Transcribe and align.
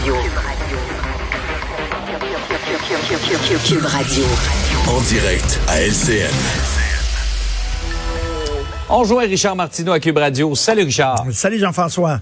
Radio. 0.00 0.14
Cube 3.64 3.84
Radio. 3.84 4.24
En 4.88 5.00
direct 5.02 5.60
à 5.68 5.80
LCN. 5.80 6.30
On 8.88 8.98
rejoint 8.98 9.22
Richard 9.22 9.54
Martineau 9.54 9.92
à 9.92 10.00
Cube 10.00 10.16
Radio. 10.16 10.54
Salut 10.54 10.84
Richard. 10.84 11.24
Salut 11.30 11.58
Jean-François. 11.58 12.20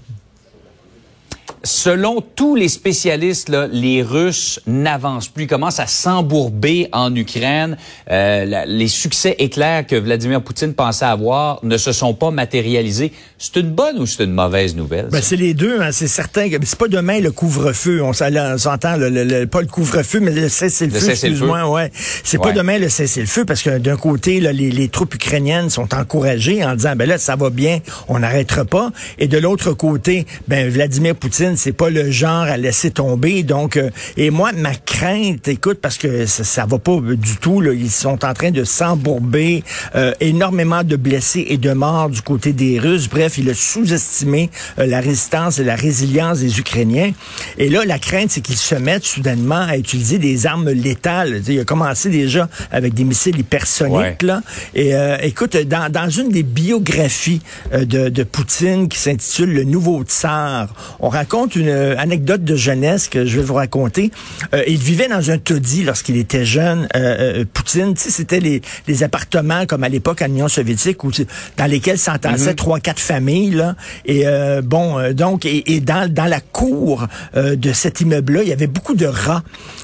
Selon 1.63 2.21
tous 2.35 2.55
les 2.55 2.69
spécialistes, 2.69 3.47
là, 3.47 3.67
les 3.71 4.01
Russes 4.01 4.59
n'avancent 4.65 5.27
plus, 5.27 5.43
ils 5.43 5.47
commencent 5.47 5.79
à 5.79 5.85
s'embourber 5.85 6.89
en 6.91 7.15
Ukraine. 7.15 7.77
Euh, 8.09 8.45
la- 8.45 8.65
les 8.65 8.87
succès 8.87 9.35
éclairs 9.37 9.85
que 9.85 9.95
Vladimir 9.95 10.41
Poutine 10.41 10.73
pensait 10.73 11.05
avoir 11.05 11.59
ne 11.63 11.77
se 11.77 11.91
sont 11.91 12.15
pas 12.15 12.31
matérialisés. 12.31 13.11
C'est 13.37 13.57
une 13.57 13.69
bonne 13.71 13.99
ou 13.99 14.07
c'est 14.07 14.23
une 14.23 14.33
mauvaise 14.33 14.75
nouvelle? 14.75 15.09
Ben, 15.11 15.21
c'est 15.21 15.35
les 15.35 15.53
deux, 15.53 15.81
hein, 15.81 15.91
c'est 15.91 16.07
certain. 16.07 16.49
que 16.49 16.55
C'est 16.65 16.77
pas 16.79 16.87
demain 16.87 17.19
le 17.19 17.31
couvre-feu. 17.31 18.01
On 18.03 18.13
s'en- 18.13 18.33
on 18.35 18.57
s'entend, 18.57 18.97
le, 18.97 19.09
le- 19.09 19.23
le- 19.23 19.45
pas 19.47 19.61
le 19.61 19.67
couvre-feu, 19.67 20.19
mais 20.19 20.31
le 20.31 20.49
cessez-le-feu, 20.49 20.95
Le 20.95 20.99
cessez-le-feu. 21.05 21.27
excuse-moi. 21.45 21.69
Ouais. 21.69 21.91
C'est 22.23 22.39
pas 22.41 22.53
demain 22.53 22.79
le 22.79 22.89
cessez-le-feu 22.89 23.45
parce 23.45 23.61
que 23.61 23.77
d'un 23.77 23.97
côté, 23.97 24.39
là, 24.39 24.51
les, 24.51 24.71
les 24.71 24.87
troupes 24.89 25.13
ukrainiennes 25.13 25.69
sont 25.69 25.93
encouragées 25.93 26.63
en 26.63 26.75
disant, 26.75 26.95
ben 26.95 27.07
là, 27.07 27.17
ça 27.19 27.35
va 27.35 27.49
bien, 27.51 27.79
on 28.07 28.17
n'arrêtera 28.19 28.65
pas. 28.65 28.91
Et 29.19 29.27
de 29.27 29.37
l'autre 29.37 29.73
côté, 29.73 30.25
ben 30.47 30.67
Vladimir 30.69 31.15
Poutine, 31.15 31.50
c'est 31.55 31.73
pas 31.73 31.89
le 31.89 32.11
genre 32.11 32.43
à 32.43 32.57
laisser 32.57 32.91
tomber. 32.91 33.43
Donc, 33.43 33.77
euh, 33.77 33.89
et 34.17 34.29
moi, 34.29 34.51
ma 34.53 34.73
crainte, 34.73 35.47
écoute, 35.47 35.79
parce 35.81 35.97
que 35.97 36.25
ça, 36.25 36.43
ça 36.43 36.65
va 36.65 36.79
pas 36.79 36.97
du 37.01 37.37
tout. 37.37 37.61
Là, 37.61 37.73
ils 37.73 37.91
sont 37.91 38.23
en 38.25 38.33
train 38.33 38.51
de 38.51 38.63
s'embourber, 38.63 39.63
euh, 39.95 40.13
énormément 40.19 40.83
de 40.83 40.95
blessés 40.95 41.45
et 41.49 41.57
de 41.57 41.73
morts 41.73 42.09
du 42.09 42.21
côté 42.21 42.53
des 42.53 42.79
Russes. 42.79 43.09
Bref, 43.09 43.37
il 43.37 43.49
a 43.49 43.53
sous-estimé 43.53 44.49
euh, 44.79 44.85
la 44.85 44.99
résistance 44.99 45.59
et 45.59 45.63
la 45.63 45.75
résilience 45.75 46.39
des 46.39 46.59
Ukrainiens. 46.59 47.11
Et 47.57 47.69
là, 47.69 47.83
la 47.85 47.99
crainte, 47.99 48.31
c'est 48.31 48.41
qu'ils 48.41 48.57
se 48.57 48.75
mettent 48.75 49.05
soudainement 49.05 49.61
à 49.61 49.77
utiliser 49.77 50.17
des 50.17 50.45
armes 50.45 50.69
létales. 50.69 51.41
Il 51.47 51.59
a 51.59 51.65
commencé 51.65 52.09
déjà 52.09 52.47
avec 52.71 52.93
des 52.93 53.03
missiles 53.03 53.39
hypersoniques. 53.39 53.95
Ouais. 53.95 54.17
Là. 54.21 54.41
Et 54.75 54.93
euh, 54.93 55.17
écoute, 55.21 55.57
dans, 55.57 55.91
dans 55.91 56.09
une 56.09 56.29
des 56.29 56.43
biographies 56.43 57.41
euh, 57.73 57.85
de, 57.85 58.09
de 58.09 58.23
Poutine 58.23 58.87
qui 58.87 58.99
s'intitule 58.99 59.53
Le 59.53 59.63
Nouveau 59.63 60.03
Tsar, 60.03 60.67
on 60.99 61.09
raconte 61.09 61.40
une 61.47 61.69
euh, 61.69 61.95
anecdote 61.97 62.43
de 62.43 62.55
jeunesse 62.55 63.07
que 63.07 63.25
je 63.25 63.37
vais 63.37 63.43
vous 63.43 63.53
raconter. 63.55 64.11
Euh, 64.53 64.63
il 64.67 64.77
vivait 64.77 65.07
dans 65.07 65.31
un 65.31 65.37
taudis 65.37 65.83
lorsqu'il 65.83 66.17
était 66.17 66.45
jeune. 66.45 66.87
Euh, 66.95 67.41
euh, 67.41 67.45
Poutine, 67.51 67.93
tu 67.93 68.03
sais, 68.03 68.09
c'était 68.09 68.39
les, 68.39 68.61
les 68.87 69.03
appartements 69.03 69.65
comme 69.65 69.83
à 69.83 69.89
l'époque 69.89 70.21
en 70.21 70.27
Union 70.27 70.47
soviétique 70.47 71.03
où, 71.03 71.11
dans 71.57 71.65
lesquels 71.65 71.97
s'entassaient 71.97 72.55
trois, 72.55 72.79
quatre 72.79 72.99
familles. 72.99 73.51
Là. 73.51 73.75
Et 74.05 74.25
euh, 74.25 74.61
bon, 74.61 74.97
euh, 74.97 75.13
donc, 75.13 75.45
et, 75.45 75.73
et 75.73 75.79
dans, 75.79 76.11
dans 76.11 76.25
la 76.25 76.39
cour 76.39 77.07
euh, 77.35 77.55
de 77.55 77.73
cet 77.73 78.01
immeuble-là, 78.01 78.43
il 78.43 78.49
y 78.49 78.53
avait 78.53 78.67
beaucoup 78.67 78.95
de 78.95 79.05
rats. 79.05 79.43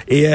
Et 0.09 0.27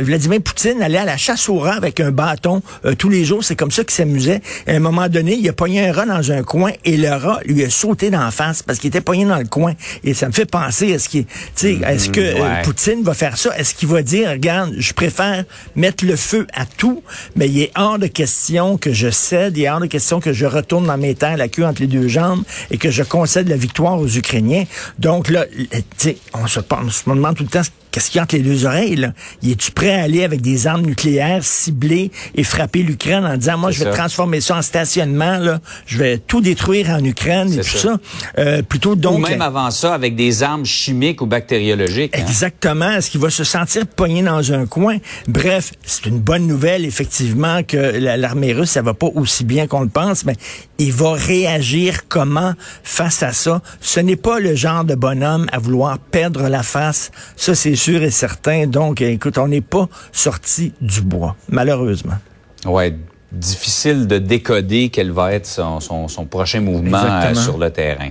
Vladimir 0.00 0.40
Poutine 0.42 0.80
allait 0.82 0.98
à 0.98 1.04
la 1.04 1.16
chasse 1.16 1.48
aux 1.48 1.58
rats 1.58 1.74
avec 1.74 2.00
un 2.00 2.10
bâton 2.10 2.62
euh, 2.84 2.94
tous 2.94 3.08
les 3.08 3.24
jours. 3.24 3.42
C'est 3.44 3.56
comme 3.56 3.70
ça 3.70 3.82
qu'il 3.82 3.92
s'amusait. 3.92 4.40
À 4.66 4.72
un 4.72 4.78
moment 4.78 5.08
donné, 5.08 5.34
il 5.34 5.48
a 5.48 5.52
pogné 5.52 5.86
un 5.88 5.92
rat 5.92 6.06
dans 6.06 6.30
un 6.32 6.42
coin 6.42 6.70
et 6.84 6.96
le 6.96 7.10
rat 7.10 7.40
lui 7.44 7.64
a 7.64 7.70
sauté 7.70 8.10
d'en 8.10 8.30
face 8.30 8.62
parce 8.62 8.78
qu'il 8.78 8.88
était 8.88 9.00
pogné 9.00 9.24
dans 9.24 9.38
le 9.38 9.46
coin. 9.46 9.74
Et 10.04 10.14
ça 10.14 10.28
me 10.28 10.32
fait 10.32 10.41
penser, 10.44 10.88
est-ce 10.88 11.08
qu'il, 11.08 11.24
que 11.24 12.20
euh, 12.20 12.42
ouais. 12.42 12.62
Poutine 12.62 13.02
va 13.02 13.14
faire 13.14 13.36
ça? 13.36 13.56
Est-ce 13.56 13.74
qu'il 13.74 13.88
va 13.88 14.02
dire, 14.02 14.30
regarde, 14.30 14.74
je 14.78 14.92
préfère 14.92 15.44
mettre 15.76 16.04
le 16.04 16.16
feu 16.16 16.46
à 16.52 16.66
tout, 16.66 17.02
mais 17.36 17.48
il 17.48 17.60
est 17.60 17.72
hors 17.76 17.98
de 17.98 18.06
question 18.06 18.78
que 18.78 18.92
je 18.92 19.10
cède, 19.10 19.56
il 19.56 19.64
est 19.64 19.70
hors 19.70 19.80
de 19.80 19.86
question 19.86 20.20
que 20.20 20.32
je 20.32 20.46
retourne 20.46 20.86
dans 20.86 20.98
mes 20.98 21.14
terres, 21.14 21.36
la 21.36 21.48
queue 21.48 21.64
entre 21.64 21.80
les 21.80 21.86
deux 21.86 22.08
jambes, 22.08 22.42
et 22.70 22.78
que 22.78 22.90
je 22.90 23.02
concède 23.02 23.48
la 23.48 23.56
victoire 23.56 23.98
aux 23.98 24.08
Ukrainiens. 24.08 24.64
Donc 24.98 25.28
là, 25.28 25.46
tu 25.46 25.82
sais, 25.96 26.16
on 26.34 26.46
se, 26.46 26.60
on 26.70 26.90
se 26.90 27.08
demande 27.08 27.36
tout 27.36 27.44
le 27.44 27.48
temps 27.48 27.62
Qu'est-ce 27.92 28.10
qu'il 28.10 28.16
y 28.16 28.20
a 28.20 28.22
entre 28.24 28.34
les 28.36 28.42
deux 28.42 28.66
oreilles? 28.66 28.96
Là? 28.96 29.12
Y 29.42 29.52
es-tu 29.52 29.70
prêt 29.70 29.92
à 30.00 30.02
aller 30.02 30.24
avec 30.24 30.40
des 30.40 30.66
armes 30.66 30.82
nucléaires 30.82 31.44
ciblées 31.44 32.10
et 32.34 32.42
frapper 32.42 32.82
l'Ukraine 32.82 33.24
en 33.24 33.36
disant, 33.36 33.58
moi, 33.58 33.70
je 33.70 33.78
vais 33.84 33.90
ça. 33.90 33.96
transformer 33.96 34.40
ça 34.40 34.56
en 34.56 34.62
stationnement, 34.62 35.38
là, 35.38 35.60
je 35.86 35.98
vais 35.98 36.18
tout 36.18 36.40
détruire 36.40 36.88
en 36.90 37.04
Ukraine 37.04 37.52
et 37.52 37.58
tout 37.58 37.62
ça. 37.64 37.78
ça. 37.78 37.96
Euh, 38.38 38.62
plutôt 38.62 38.92
Ou 38.92 38.96
donc... 38.96 39.28
même 39.28 39.42
avant 39.42 39.70
ça, 39.70 39.94
avec 39.94 40.16
des 40.16 40.42
armes 40.42 40.64
chimiques 40.64 41.20
ou 41.22 41.26
bactériologiques. 41.26 42.16
hein? 42.16 42.22
Exactement. 42.26 42.90
Est-ce 42.90 43.10
qu'il 43.10 43.20
va 43.20 43.30
se 43.30 43.44
sentir 43.44 43.86
pogné 43.86 44.22
dans 44.22 44.52
un 44.52 44.66
coin? 44.66 44.96
Bref, 45.28 45.72
c'est 45.84 46.06
une 46.06 46.18
bonne 46.18 46.46
nouvelle, 46.46 46.84
effectivement, 46.84 47.62
que 47.62 47.76
la- 47.76 48.16
l'armée 48.16 48.52
russe, 48.54 48.70
ça 48.70 48.82
va 48.82 48.94
pas 48.94 49.08
aussi 49.14 49.44
bien 49.44 49.66
qu'on 49.66 49.82
le 49.82 49.88
pense, 49.88 50.24
mais 50.24 50.34
il 50.82 50.92
va 50.92 51.12
réagir 51.12 52.08
comment 52.08 52.52
face 52.82 53.22
à 53.22 53.32
ça? 53.32 53.62
Ce 53.80 54.00
n'est 54.00 54.16
pas 54.16 54.40
le 54.40 54.54
genre 54.54 54.84
de 54.84 54.94
bonhomme 54.94 55.46
à 55.52 55.58
vouloir 55.58 55.98
perdre 55.98 56.48
la 56.48 56.62
face. 56.62 57.10
Ça, 57.36 57.54
c'est 57.54 57.76
sûr 57.76 58.02
et 58.02 58.10
certain. 58.10 58.66
Donc, 58.66 59.00
écoute, 59.00 59.38
on 59.38 59.48
n'est 59.48 59.60
pas 59.60 59.88
sorti 60.10 60.72
du 60.80 61.02
bois, 61.02 61.36
malheureusement. 61.48 62.16
Ouais, 62.64 62.96
difficile 63.30 64.06
de 64.06 64.18
décoder 64.18 64.90
quel 64.90 65.12
va 65.12 65.32
être 65.32 65.46
son, 65.46 65.80
son, 65.80 66.08
son 66.08 66.26
prochain 66.26 66.60
mouvement 66.60 66.98
euh, 66.98 67.20
Exactement. 67.20 67.42
sur 67.42 67.58
le 67.58 67.70
terrain. 67.70 68.10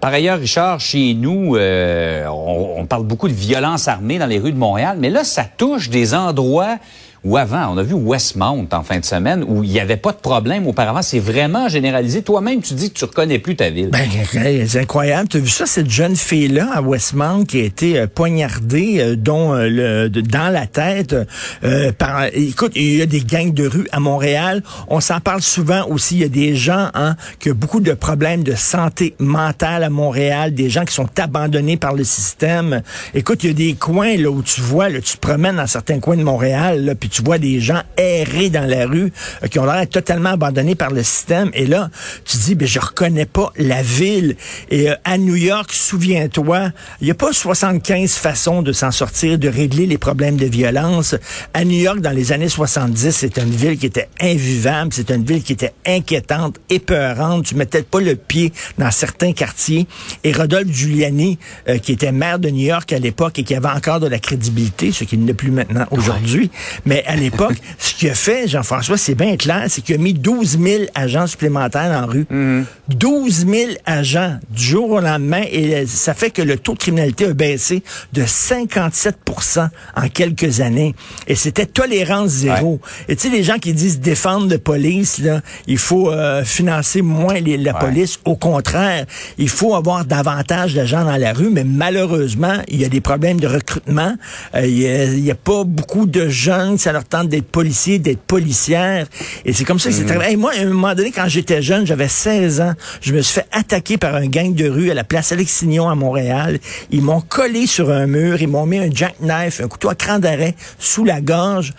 Par 0.00 0.14
ailleurs, 0.14 0.38
Richard, 0.38 0.80
chez 0.80 1.12
nous, 1.12 1.56
euh, 1.56 2.26
on, 2.26 2.76
on 2.78 2.86
parle 2.86 3.04
beaucoup 3.04 3.28
de 3.28 3.34
violence 3.34 3.86
armée 3.86 4.18
dans 4.18 4.26
les 4.26 4.38
rues 4.38 4.52
de 4.52 4.58
Montréal, 4.58 4.96
mais 4.98 5.10
là, 5.10 5.24
ça 5.24 5.44
touche 5.44 5.90
des 5.90 6.14
endroits 6.14 6.78
où 7.24 7.36
avant, 7.36 7.74
on 7.74 7.78
a 7.78 7.82
vu 7.82 7.94
Westmount 7.94 8.66
en 8.72 8.82
fin 8.82 8.98
de 8.98 9.04
semaine, 9.04 9.44
où 9.46 9.62
il 9.62 9.70
n'y 9.70 9.80
avait 9.80 9.96
pas 9.96 10.12
de 10.12 10.18
problème 10.18 10.66
auparavant. 10.66 11.02
C'est 11.02 11.18
vraiment 11.18 11.68
généralisé. 11.68 12.22
Toi-même, 12.22 12.62
tu 12.62 12.74
dis 12.74 12.90
que 12.90 12.98
tu 12.98 13.04
reconnais 13.04 13.38
plus 13.38 13.56
ta 13.56 13.70
ville. 13.70 13.90
Ben, 13.90 14.08
hey, 14.34 14.66
c'est 14.68 14.80
incroyable. 14.80 15.28
Tu 15.28 15.36
as 15.36 15.40
vu 15.40 15.48
ça, 15.48 15.66
cette 15.66 15.90
jeune 15.90 16.16
fille-là 16.16 16.68
à 16.72 16.80
Westmount 16.80 17.44
qui 17.44 17.60
a 17.60 17.64
été 17.64 17.98
euh, 17.98 18.06
poignardée, 18.06 19.00
euh, 19.00 19.16
dont 19.16 19.54
euh, 19.54 19.68
le, 19.68 20.08
dans 20.08 20.48
la 20.52 20.66
tête. 20.66 21.14
euh, 21.64 21.92
par, 21.92 22.24
écoute, 22.32 22.72
il 22.74 22.96
y 22.96 23.02
a 23.02 23.06
des 23.06 23.20
gangs 23.20 23.52
de 23.52 23.66
rue 23.66 23.86
à 23.92 24.00
Montréal. 24.00 24.62
On 24.88 25.00
s'en 25.00 25.20
parle 25.20 25.42
souvent 25.42 25.86
aussi. 25.88 26.16
Il 26.16 26.20
y 26.20 26.24
a 26.24 26.28
des 26.28 26.56
gens 26.56 26.88
hein, 26.94 27.16
qui 27.38 27.50
ont 27.50 27.54
beaucoup 27.54 27.80
de 27.80 27.92
problèmes 27.92 28.42
de 28.42 28.54
santé 28.54 29.14
mentale 29.18 29.84
à 29.84 29.90
Montréal, 29.90 30.54
des 30.54 30.70
gens 30.70 30.84
qui 30.84 30.94
sont 30.94 31.08
abandonnés 31.18 31.76
par 31.76 31.94
le 31.94 32.04
système. 32.04 32.82
Écoute, 33.14 33.44
il 33.44 33.48
y 33.48 33.50
a 33.50 33.54
des 33.54 33.74
coins 33.74 34.16
là 34.16 34.30
où 34.30 34.42
tu 34.42 34.60
vois, 34.60 34.88
là, 34.88 35.00
tu 35.00 35.14
te 35.14 35.18
promènes 35.18 35.56
dans 35.56 35.66
certains 35.66 36.00
coins 36.00 36.16
de 36.16 36.22
Montréal, 36.22 36.84
là, 36.84 36.94
tu 37.10 37.22
vois 37.22 37.38
des 37.38 37.60
gens 37.60 37.82
errer 37.96 38.50
dans 38.50 38.68
la 38.68 38.86
rue, 38.86 39.12
euh, 39.42 39.48
qui 39.48 39.58
ont 39.58 39.64
l'air 39.64 39.88
totalement 39.88 40.30
abandonnés 40.30 40.74
par 40.74 40.90
le 40.90 41.02
système. 41.02 41.50
Et 41.54 41.66
là, 41.66 41.90
tu 42.24 42.36
dis, 42.38 42.54
ben 42.54 42.66
je 42.66 42.78
reconnais 42.78 43.26
pas 43.26 43.52
la 43.56 43.82
ville. 43.82 44.36
Et 44.70 44.90
euh, 44.90 44.94
à 45.04 45.18
New 45.18 45.36
York, 45.36 45.72
souviens-toi, 45.72 46.70
il 47.00 47.04
n'y 47.04 47.10
a 47.10 47.14
pas 47.14 47.32
75 47.32 48.14
façons 48.14 48.62
de 48.62 48.72
s'en 48.72 48.90
sortir, 48.90 49.38
de 49.38 49.48
régler 49.48 49.86
les 49.86 49.98
problèmes 49.98 50.36
de 50.36 50.46
violence. 50.46 51.14
À 51.54 51.64
New 51.64 51.78
York, 51.78 52.00
dans 52.00 52.10
les 52.10 52.32
années 52.32 52.48
70, 52.48 53.10
c'était 53.10 53.42
une 53.42 53.50
ville 53.50 53.78
qui 53.78 53.86
était 53.86 54.08
invivable, 54.20 54.92
c'était 54.92 55.16
une 55.16 55.24
ville 55.24 55.42
qui 55.42 55.52
était 55.52 55.72
inquiétante, 55.86 56.56
épeurante. 56.68 57.46
Tu 57.46 57.54
mettais 57.54 57.82
pas 57.82 58.00
le 58.00 58.16
pied 58.16 58.52
dans 58.78 58.90
certains 58.90 59.32
quartiers. 59.32 59.86
Et 60.24 60.32
Rodolphe 60.32 60.70
Giuliani, 60.72 61.38
euh, 61.68 61.78
qui 61.78 61.92
était 61.92 62.12
maire 62.12 62.38
de 62.38 62.50
New 62.50 62.66
York 62.66 62.92
à 62.92 62.98
l'époque 62.98 63.38
et 63.38 63.44
qui 63.44 63.54
avait 63.54 63.68
encore 63.68 64.00
de 64.00 64.06
la 64.06 64.18
crédibilité, 64.18 64.92
ce 64.92 65.04
qu'il 65.04 65.24
n'est 65.24 65.34
plus 65.34 65.50
maintenant 65.50 65.86
aujourd'hui, 65.90 66.50
mais 66.86 66.99
à 67.06 67.16
l'époque, 67.16 67.56
ce 67.78 67.94
qu'il 67.94 68.08
a 68.10 68.14
fait, 68.14 68.48
Jean-François, 68.48 68.96
c'est 68.96 69.14
bien 69.14 69.36
clair, 69.36 69.64
c'est 69.68 69.80
qu'il 69.82 69.94
a 69.94 69.98
mis 69.98 70.14
12 70.14 70.58
000 70.60 70.82
agents 70.94 71.26
supplémentaires 71.26 72.02
en 72.02 72.06
rue. 72.06 72.26
12 72.88 73.46
000 73.46 73.70
agents 73.86 74.38
du 74.50 74.62
jour 74.62 74.90
au 74.90 75.00
lendemain, 75.00 75.42
et 75.50 75.86
ça 75.86 76.14
fait 76.14 76.30
que 76.30 76.42
le 76.42 76.56
taux 76.58 76.72
de 76.74 76.78
criminalité 76.78 77.26
a 77.26 77.32
baissé 77.32 77.82
de 78.12 78.22
57% 78.24 79.68
en 79.96 80.08
quelques 80.08 80.60
années. 80.60 80.94
Et 81.26 81.34
c'était 81.34 81.66
tolérance 81.66 82.30
zéro. 82.30 82.80
Et 83.08 83.16
tu 83.16 83.28
sais, 83.28 83.34
les 83.36 83.42
gens 83.42 83.58
qui 83.58 83.72
disent 83.72 84.00
défendre 84.00 84.46
de 84.48 84.56
police, 84.56 85.18
là, 85.18 85.40
il 85.66 85.78
faut 85.78 86.10
euh, 86.10 86.44
financer 86.44 87.02
moins 87.02 87.34
les- 87.40 87.56
la 87.56 87.72
Ouais. 87.74 87.78
police. 87.80 88.18
Au 88.24 88.36
contraire, 88.36 89.06
il 89.38 89.48
faut 89.48 89.74
avoir 89.74 90.04
davantage 90.04 90.74
d'agents 90.74 91.04
dans 91.04 91.16
la 91.16 91.32
rue, 91.32 91.50
mais 91.50 91.64
malheureusement, 91.64 92.56
il 92.68 92.80
y 92.80 92.84
a 92.84 92.88
des 92.88 93.00
problèmes 93.00 93.38
de 93.40 93.46
recrutement. 93.46 94.14
Euh, 94.54 94.66
il 94.66 95.24
y 95.24 95.30
a- 95.30 95.34
pas 95.34 95.64
beaucoup 95.64 96.06
de 96.06 96.28
jeunes, 96.28 96.76
ça 96.78 96.89
leur 96.92 97.04
tente 97.04 97.28
d'être 97.28 97.46
policiers, 97.50 97.98
d'être 97.98 98.20
policières. 98.20 99.06
Et 99.44 99.52
c'est 99.52 99.64
comme 99.64 99.78
ça 99.78 99.90
que 99.90 99.94
c'est. 99.96 100.10
Hey, 100.22 100.36
moi, 100.36 100.52
à 100.56 100.60
un 100.60 100.66
moment 100.66 100.94
donné, 100.94 101.10
quand 101.12 101.28
j'étais 101.28 101.62
jeune, 101.62 101.86
j'avais 101.86 102.08
16 102.08 102.60
ans, 102.60 102.74
je 103.00 103.12
me 103.12 103.22
suis 103.22 103.34
fait 103.34 103.46
attaquer 103.52 103.96
par 103.98 104.14
un 104.14 104.26
gang 104.26 104.54
de 104.54 104.68
rue 104.68 104.90
à 104.90 104.94
la 104.94 105.04
place 105.04 105.32
Alexignon 105.32 105.88
à 105.88 105.94
Montréal. 105.94 106.58
Ils 106.90 107.02
m'ont 107.02 107.20
collé 107.20 107.66
sur 107.66 107.90
un 107.90 108.06
mur, 108.06 108.40
ils 108.42 108.48
m'ont 108.48 108.66
mis 108.66 108.78
un 108.78 108.90
jackknife, 108.92 109.60
un 109.60 109.68
couteau 109.68 109.88
à 109.88 109.94
cran 109.94 110.18
d'arrêt 110.18 110.54
sous 110.78 111.04
la 111.04 111.20
gorge. 111.20 111.72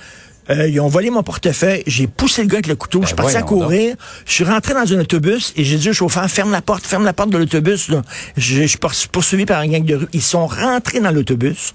Euh, 0.49 0.67
ils 0.67 0.79
ont 0.81 0.87
volé 0.87 1.11
mon 1.11 1.21
portefeuille. 1.21 1.83
J'ai 1.85 2.07
poussé 2.07 2.41
le 2.41 2.47
gars 2.47 2.55
avec 2.55 2.67
le 2.67 2.75
couteau. 2.75 2.99
je 3.01 3.07
suis 3.07 3.15
parti 3.15 3.35
à 3.37 3.41
Ben 3.41 3.45
courir. 3.45 3.95
Je 4.25 4.33
suis 4.33 4.43
rentré 4.43 4.73
dans 4.73 4.91
un 4.91 4.99
autobus 4.99 5.53
et 5.55 5.63
j'ai 5.63 5.77
dit 5.77 5.89
au 5.91 5.93
chauffeur, 5.93 6.27
ferme 6.29 6.51
la 6.51 6.61
porte, 6.63 6.83
ferme 6.85 7.05
la 7.05 7.13
porte 7.13 7.29
de 7.29 7.37
l'autobus. 7.37 7.89
Je, 7.89 7.95
je 8.37 8.65
suis 8.65 8.77
poursu- 8.79 9.07
poursuivi 9.07 9.45
par 9.45 9.59
un 9.59 9.67
gang 9.67 9.85
de 9.85 9.95
rue. 9.95 10.07
Ils 10.13 10.21
sont 10.21 10.47
rentrés 10.47 10.99
dans 10.99 11.11
l'autobus. 11.11 11.73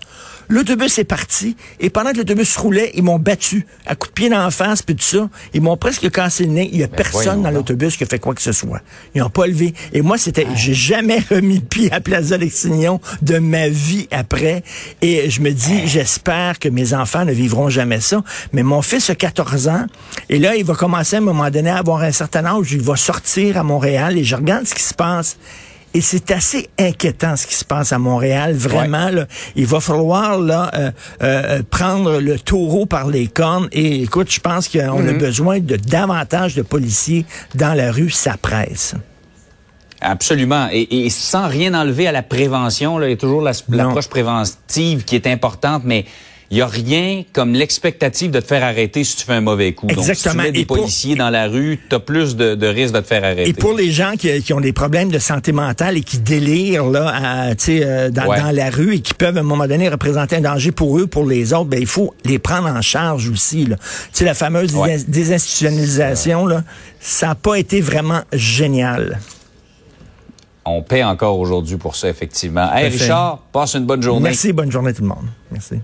L'autobus 0.48 0.98
est 0.98 1.04
parti 1.04 1.56
et 1.80 1.90
pendant 1.90 2.12
que 2.12 2.18
l'autobus 2.18 2.56
roulait, 2.56 2.92
ils 2.94 3.02
m'ont 3.02 3.18
battu 3.18 3.66
à 3.86 3.94
coups 3.94 4.10
de 4.10 4.14
pied 4.14 4.28
dans 4.28 4.42
la 4.42 4.50
face 4.50 4.82
puis 4.82 4.94
tout 4.94 5.04
ça. 5.04 5.28
Ils 5.54 5.60
m'ont 5.60 5.76
presque 5.76 6.10
cassé 6.10 6.44
le 6.44 6.52
nez. 6.52 6.68
Il 6.72 6.78
y 6.78 6.84
a 6.84 6.88
personne 6.88 7.22
voyons 7.22 7.42
dans 7.42 7.50
l'autobus 7.50 7.96
qui 7.96 8.04
a 8.04 8.06
fait 8.06 8.18
quoi 8.18 8.34
que 8.34 8.42
ce 8.42 8.52
soit. 8.52 8.80
Ils 9.14 9.20
n'ont 9.20 9.30
pas 9.30 9.46
levé. 9.46 9.74
Et 9.92 10.02
moi, 10.02 10.18
c'était, 10.18 10.46
j'ai 10.54 10.74
jamais 10.74 11.18
remis 11.30 11.60
pied 11.60 11.92
à 11.92 12.00
Plaza 12.00 12.36
Lexignon 12.36 13.00
de 13.22 13.38
ma 13.38 13.68
vie 13.68 14.08
après. 14.10 14.62
Et 15.02 15.30
je 15.30 15.40
me 15.40 15.50
dis, 15.50 15.86
j'espère 15.86 16.58
que 16.58 16.68
mes 16.68 16.94
enfants 16.94 17.24
ne 17.24 17.32
vivront 17.32 17.68
jamais 17.68 18.00
ça. 18.00 18.22
Mais 18.52 18.62
mon 18.62 18.82
fils 18.82 19.10
a 19.10 19.14
14 19.14 19.68
ans 19.68 19.86
et 20.28 20.38
là, 20.38 20.56
il 20.56 20.64
va 20.64 20.74
commencer 20.74 21.16
à 21.16 21.18
un 21.18 21.22
moment 21.22 21.50
donné 21.50 21.70
à 21.70 21.78
avoir 21.78 22.02
un 22.02 22.12
certain 22.12 22.44
âge. 22.44 22.72
Il 22.72 22.80
va 22.80 22.96
sortir 22.96 23.58
à 23.58 23.62
Montréal 23.62 24.18
et 24.18 24.24
je 24.24 24.36
regarde 24.36 24.66
ce 24.66 24.74
qui 24.74 24.82
se 24.82 24.94
passe. 24.94 25.36
Et 25.94 26.02
c'est 26.02 26.30
assez 26.30 26.68
inquiétant 26.78 27.36
ce 27.36 27.46
qui 27.46 27.54
se 27.54 27.64
passe 27.64 27.90
à 27.92 27.98
Montréal. 27.98 28.54
Vraiment, 28.54 29.08
là, 29.08 29.26
il 29.54 29.64
va 29.66 29.80
falloir 29.80 30.38
là 30.38 30.70
euh, 30.74 30.90
euh, 31.22 31.62
prendre 31.70 32.20
le 32.20 32.38
taureau 32.38 32.84
par 32.84 33.06
les 33.08 33.28
cornes. 33.28 33.68
Et 33.72 34.02
écoute, 34.02 34.30
je 34.30 34.40
pense 34.40 34.68
qu'on 34.68 35.08
a 35.08 35.12
besoin 35.14 35.58
de 35.60 35.76
davantage 35.76 36.54
de 36.54 36.60
policiers 36.62 37.24
dans 37.54 37.72
la 37.72 37.92
rue. 37.92 38.10
Ça 38.10 38.36
presse. 38.36 38.94
Absolument. 40.02 40.68
Et, 40.70 41.06
et 41.06 41.10
sans 41.10 41.48
rien 41.48 41.72
enlever 41.72 42.06
à 42.06 42.12
la 42.12 42.22
prévention, 42.22 42.98
là, 42.98 43.06
il 43.06 43.10
y 43.10 43.14
a 43.14 43.16
toujours 43.16 43.40
la- 43.40 43.52
l'approche 43.70 44.08
préventive 44.08 45.04
qui 45.04 45.14
est 45.14 45.26
importante, 45.26 45.82
mais 45.86 46.04
il 46.50 46.56
n'y 46.58 46.60
a 46.62 46.66
rien 46.68 47.24
comme 47.32 47.54
l'expectative 47.54 48.30
de 48.30 48.38
te 48.38 48.46
faire 48.46 48.62
arrêter 48.62 49.02
si 49.02 49.16
tu 49.16 49.24
fais 49.24 49.32
un 49.32 49.40
mauvais 49.40 49.72
coup. 49.72 49.86
Donc, 49.88 50.04
si 50.04 50.10
Exactement. 50.10 50.42
tu 50.44 50.46
mets 50.48 50.52
des 50.52 50.60
Et 50.60 50.64
pour- 50.64 50.76
policiers 50.76 51.16
dans 51.16 51.30
la 51.30 51.48
rue, 51.48 51.80
tu 51.88 51.94
as 51.96 51.98
plus 51.98 52.36
de, 52.36 52.54
de 52.54 52.66
risques 52.68 52.94
de 52.94 53.00
te 53.00 53.06
faire 53.06 53.24
arrêter. 53.24 53.48
Et 53.48 53.52
pour 53.52 53.72
les 53.74 53.90
gens 53.90 54.12
qui, 54.16 54.40
qui 54.42 54.52
ont 54.52 54.60
des 54.60 54.72
problèmes 54.72 55.10
de 55.10 55.18
santé 55.18 55.50
mentale 55.50 55.96
et 55.96 56.02
qui 56.02 56.18
délirent 56.18 56.86
là, 56.86 57.08
à, 57.12 57.48
euh, 57.68 58.10
dans, 58.10 58.26
Ouais. 58.26 58.40
dans 58.40 58.50
la 58.52 58.70
rue 58.70 58.94
et 58.94 59.00
qui 59.00 59.14
peuvent 59.14 59.36
à 59.36 59.40
un 59.40 59.42
moment 59.42 59.66
donné 59.66 59.88
représenter 59.88 60.36
un 60.36 60.40
danger 60.40 60.70
pour 60.70 60.98
eux, 60.98 61.06
pour 61.08 61.24
les 61.26 61.52
autres, 61.52 61.64
ben 61.70 61.80
il 61.80 61.86
faut 61.86 62.14
les 62.24 62.38
prendre 62.38 62.68
en 62.68 62.80
charge 62.82 63.28
aussi. 63.28 63.66
là. 63.66 63.76
La 64.20 64.34
fameuse 64.34 64.74
Ouais. 64.74 64.98
désinstitutionnalisation, 65.08 66.46
là, 66.46 66.62
ça 67.00 67.28
n'a 67.28 67.34
pas 67.34 67.56
été 67.58 67.80
vraiment 67.80 68.22
génial. 68.32 69.20
On 70.64 70.82
paie 70.82 71.04
encore 71.04 71.38
aujourd'hui 71.38 71.76
pour 71.76 71.94
ça, 71.94 72.08
effectivement. 72.08 72.72
Hey. 72.72 72.88
Richard, 72.88 73.38
passe 73.52 73.74
une 73.74 73.84
bonne 73.86 74.02
journée. 74.02 74.24
Merci, 74.24 74.52
bonne 74.52 74.70
journée 74.72 74.92
tout 74.92 75.02
le 75.02 75.08
monde. 75.08 75.26
Merci. 75.52 75.76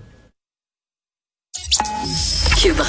Cube 2.63 2.83